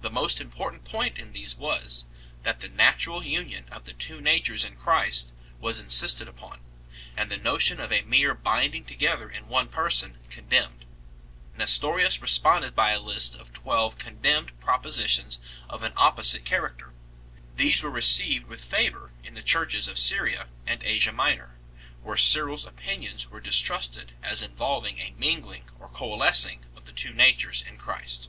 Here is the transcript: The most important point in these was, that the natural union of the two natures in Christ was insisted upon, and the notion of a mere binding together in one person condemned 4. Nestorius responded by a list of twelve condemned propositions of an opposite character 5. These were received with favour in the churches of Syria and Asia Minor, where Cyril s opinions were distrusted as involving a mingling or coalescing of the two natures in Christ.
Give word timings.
The 0.00 0.10
most 0.12 0.40
important 0.40 0.84
point 0.84 1.18
in 1.18 1.32
these 1.32 1.56
was, 1.56 2.06
that 2.44 2.60
the 2.60 2.68
natural 2.68 3.24
union 3.24 3.68
of 3.68 3.84
the 3.84 3.94
two 3.94 4.20
natures 4.20 4.64
in 4.64 4.76
Christ 4.76 5.32
was 5.58 5.80
insisted 5.80 6.28
upon, 6.28 6.60
and 7.16 7.32
the 7.32 7.36
notion 7.36 7.80
of 7.80 7.90
a 7.90 8.02
mere 8.02 8.32
binding 8.32 8.84
together 8.84 9.28
in 9.28 9.48
one 9.48 9.66
person 9.68 10.18
condemned 10.30 10.84
4. 11.54 11.58
Nestorius 11.58 12.22
responded 12.22 12.76
by 12.76 12.90
a 12.92 13.00
list 13.00 13.34
of 13.34 13.52
twelve 13.52 13.98
condemned 13.98 14.52
propositions 14.60 15.40
of 15.68 15.82
an 15.82 15.92
opposite 15.96 16.44
character 16.44 16.92
5. 17.50 17.56
These 17.56 17.82
were 17.82 17.90
received 17.90 18.46
with 18.46 18.64
favour 18.64 19.10
in 19.24 19.34
the 19.34 19.42
churches 19.42 19.88
of 19.88 19.98
Syria 19.98 20.46
and 20.64 20.80
Asia 20.84 21.10
Minor, 21.10 21.56
where 22.04 22.16
Cyril 22.16 22.54
s 22.54 22.62
opinions 22.64 23.26
were 23.30 23.40
distrusted 23.40 24.12
as 24.22 24.42
involving 24.44 25.00
a 25.00 25.12
mingling 25.18 25.64
or 25.80 25.88
coalescing 25.88 26.66
of 26.76 26.84
the 26.84 26.92
two 26.92 27.12
natures 27.12 27.62
in 27.62 27.78
Christ. 27.78 28.28